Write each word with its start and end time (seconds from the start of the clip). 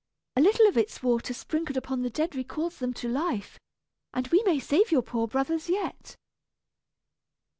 A 0.35 0.41
little 0.41 0.65
of 0.67 0.77
its 0.79 1.03
water 1.03 1.31
sprinkled 1.31 1.77
upon 1.77 2.01
the 2.01 2.09
dead 2.09 2.33
recalls 2.35 2.79
them 2.79 2.91
to 2.95 3.07
life, 3.07 3.59
and 4.15 4.25
we 4.29 4.41
may 4.47 4.57
save 4.57 4.91
your 4.91 5.03
poor 5.03 5.27
brothers 5.27 5.69
yet." 5.69 6.15